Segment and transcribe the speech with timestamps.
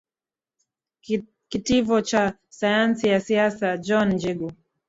[1.49, 4.51] kitivo cha sayansi ya siasa john jingu